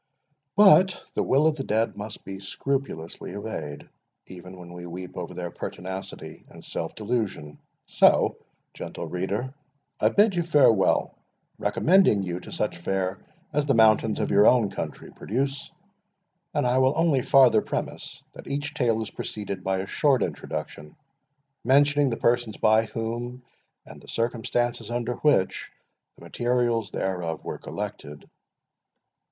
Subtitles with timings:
[0.55, 3.87] But the will of the dead must be scrupulously obeyed,
[4.25, 7.59] even when we weep over their pertinacity and self delusion.
[7.85, 8.35] So,
[8.73, 9.53] gentle reader,
[9.99, 11.13] I bid you farewell,
[11.59, 13.19] recommending you to such fare
[13.53, 15.69] as the mountains of your own country produce;
[16.51, 20.95] and I will only farther premise, that each Tale is preceded by a short introduction,
[21.63, 23.43] mentioning the persons by whom,
[23.85, 25.69] and the circumstances under which,
[26.17, 28.27] the materials thereof were collected.